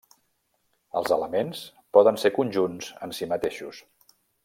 Els 1.01 1.13
elements 1.17 1.61
poden 1.99 2.19
ser 2.25 2.35
conjunts 2.41 2.91
en 3.09 3.15
si 3.19 3.29
mateixos. 3.35 3.85